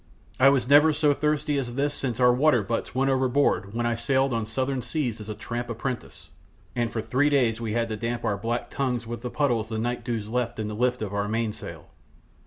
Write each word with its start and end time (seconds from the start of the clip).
I 0.39 0.49
was 0.49 0.67
never 0.67 0.93
so 0.93 1.13
thirsty 1.13 1.59
as 1.59 1.75
this 1.75 1.93
since 1.93 2.19
our 2.19 2.33
water 2.33 2.63
butts 2.63 2.95
went 2.95 3.11
overboard 3.11 3.75
when 3.75 3.85
I 3.85 3.93
sailed 3.93 4.31
the 4.31 4.43
southern 4.45 4.81
seas 4.81 5.21
as 5.21 5.29
a 5.29 5.35
tramp 5.35 5.69
apprentice, 5.69 6.29
and 6.75 6.91
for 6.91 7.01
three 7.03 7.29
days 7.29 7.61
we 7.61 7.73
had 7.73 7.87
to 7.89 7.95
damp 7.95 8.25
our 8.25 8.35
black 8.37 8.71
tongues 8.71 9.05
with 9.05 9.21
the 9.21 9.29
puddles 9.29 9.69
the 9.69 9.77
night 9.77 10.03
dews 10.03 10.27
left 10.27 10.57
in 10.57 10.67
the 10.67 10.73
lift 10.73 11.03
of 11.03 11.13
our 11.13 11.27
mainsail." 11.27 11.85